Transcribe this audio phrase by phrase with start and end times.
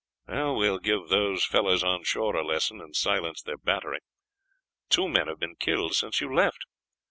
[0.27, 3.99] "We will give those fellows on shore a lesson, and silence their battery.
[4.89, 6.65] Two men have been killed since you left.